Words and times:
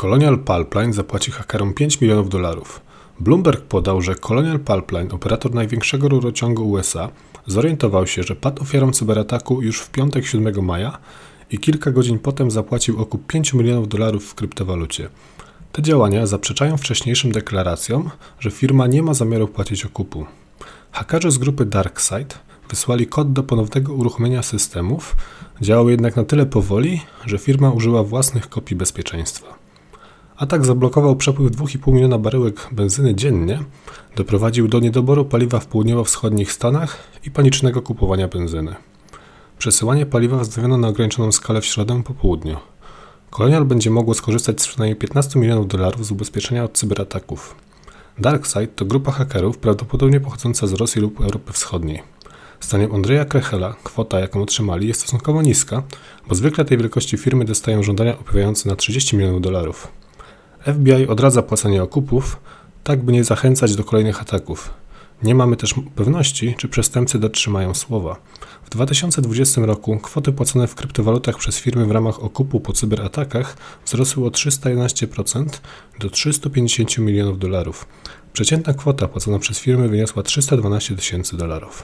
Colonial 0.00 0.38
Pipeline 0.38 0.92
zapłaci 0.92 1.30
hakerom 1.30 1.74
5 1.74 2.00
milionów 2.00 2.28
dolarów. 2.28 2.80
Bloomberg 3.20 3.60
podał, 3.60 4.02
że 4.02 4.14
Colonial 4.14 4.58
Pipeline, 4.58 5.12
operator 5.12 5.54
największego 5.54 6.08
rurociągu 6.08 6.70
USA, 6.70 7.08
zorientował 7.46 8.06
się, 8.06 8.22
że 8.22 8.36
padł 8.36 8.62
ofiarą 8.62 8.92
cyberataku 8.92 9.62
już 9.62 9.80
w 9.80 9.90
piątek 9.90 10.26
7 10.26 10.64
maja 10.64 10.98
i 11.50 11.58
kilka 11.58 11.90
godzin 11.90 12.18
potem 12.18 12.50
zapłacił 12.50 13.00
okup 13.00 13.26
5 13.26 13.54
milionów 13.54 13.88
dolarów 13.88 14.24
w 14.24 14.34
kryptowalucie. 14.34 15.08
Te 15.72 15.82
działania 15.82 16.26
zaprzeczają 16.26 16.76
wcześniejszym 16.76 17.32
deklaracjom, 17.32 18.10
że 18.38 18.50
firma 18.50 18.86
nie 18.86 19.02
ma 19.02 19.14
zamiaru 19.14 19.48
płacić 19.48 19.84
okupu. 19.84 20.26
Hakerzy 20.92 21.30
z 21.30 21.38
grupy 21.38 21.64
DarkSide 21.64 22.34
wysłali 22.70 23.06
kod 23.06 23.32
do 23.32 23.42
ponownego 23.42 23.94
uruchomienia 23.94 24.42
systemów, 24.42 25.16
działał 25.60 25.90
jednak 25.90 26.16
na 26.16 26.24
tyle 26.24 26.46
powoli, 26.46 27.00
że 27.26 27.38
firma 27.38 27.70
użyła 27.70 28.04
własnych 28.04 28.48
kopii 28.48 28.76
bezpieczeństwa. 28.76 29.60
Atak 30.40 30.66
zablokował 30.66 31.16
przepływ 31.16 31.52
2,5 31.52 31.92
miliona 31.92 32.18
baryłek 32.18 32.68
benzyny 32.72 33.14
dziennie, 33.14 33.58
doprowadził 34.16 34.68
do 34.68 34.80
niedoboru 34.80 35.24
paliwa 35.24 35.60
w 35.60 35.66
południowo-wschodnich 35.66 36.52
Stanach 36.52 36.96
i 37.24 37.30
panicznego 37.30 37.82
kupowania 37.82 38.28
benzyny. 38.28 38.74
Przesyłanie 39.58 40.06
paliwa 40.06 40.38
wznowiono 40.38 40.76
na 40.76 40.88
ograniczoną 40.88 41.32
skalę 41.32 41.60
w 41.60 41.64
środę 41.64 42.02
po 42.02 42.14
południu. 42.14 42.56
Colonial 43.30 43.64
będzie 43.64 43.90
mogło 43.90 44.14
skorzystać 44.14 44.62
z 44.62 44.68
przynajmniej 44.68 44.96
15 44.96 45.40
milionów 45.40 45.68
dolarów 45.68 46.06
z 46.06 46.10
ubezpieczenia 46.10 46.64
od 46.64 46.72
cyberataków. 46.72 47.54
DarkSide 48.18 48.66
to 48.66 48.84
grupa 48.84 49.12
hakerów 49.12 49.58
prawdopodobnie 49.58 50.20
pochodząca 50.20 50.66
z 50.66 50.72
Rosji 50.72 51.00
lub 51.00 51.20
Europy 51.20 51.52
Wschodniej. 51.52 52.02
Zdaniem 52.60 52.94
Andrzeja 52.94 53.24
Krechela 53.24 53.74
kwota, 53.84 54.20
jaką 54.20 54.42
otrzymali, 54.42 54.88
jest 54.88 55.00
stosunkowo 55.00 55.42
niska, 55.42 55.82
bo 56.28 56.34
zwykle 56.34 56.64
tej 56.64 56.78
wielkości 56.78 57.16
firmy 57.16 57.44
dostają 57.44 57.82
żądania 57.82 58.18
opływające 58.18 58.68
na 58.68 58.76
30 58.76 59.16
milionów 59.16 59.40
dolarów. 59.40 59.99
FBI 60.62 61.06
odradza 61.06 61.42
płacenie 61.42 61.82
okupów, 61.82 62.40
tak 62.84 63.02
by 63.02 63.12
nie 63.12 63.24
zachęcać 63.24 63.76
do 63.76 63.84
kolejnych 63.84 64.22
ataków. 64.22 64.70
Nie 65.22 65.34
mamy 65.34 65.56
też 65.56 65.74
pewności, 65.94 66.54
czy 66.58 66.68
przestępcy 66.68 67.18
dotrzymają 67.18 67.74
słowa. 67.74 68.16
W 68.64 68.70
2020 68.70 69.60
roku 69.60 69.98
kwoty 69.98 70.32
płacone 70.32 70.66
w 70.66 70.74
kryptowalutach 70.74 71.38
przez 71.38 71.58
firmy 71.58 71.86
w 71.86 71.90
ramach 71.90 72.24
okupu 72.24 72.60
po 72.60 72.72
cyberatakach 72.72 73.56
wzrosły 73.86 74.26
o 74.26 74.28
311% 74.28 75.46
do 76.00 76.10
350 76.10 76.98
milionów 76.98 77.38
dolarów. 77.38 77.86
Przeciętna 78.32 78.74
kwota 78.74 79.08
płacona 79.08 79.38
przez 79.38 79.58
firmy 79.58 79.88
wyniosła 79.88 80.22
312 80.22 80.96
tysięcy 80.96 81.36
dolarów. 81.36 81.78